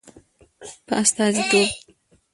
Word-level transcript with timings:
په 0.85 0.93
استازیتوب 1.03 1.69